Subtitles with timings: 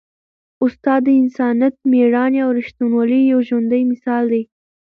[0.65, 4.43] استاد د انسانیت، مېړانې او ریښتینولۍ یو ژوندی مثال دی.